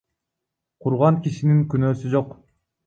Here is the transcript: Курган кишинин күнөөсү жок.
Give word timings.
Курган 0.85 1.21
кишинин 1.29 1.63
күнөөсү 1.75 2.15
жок. 2.17 2.35